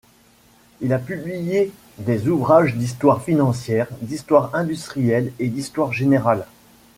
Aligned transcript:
Il 0.79 0.93
a 0.93 0.97
publié 0.97 1.71
des 1.99 2.27
ouvrages 2.27 2.73
d'histoire 2.75 3.21
financière, 3.21 3.85
d'histoire 4.01 4.49
industrielle 4.55 5.31
et 5.37 5.47
d'histoire 5.47 5.93
générale. 5.93 6.47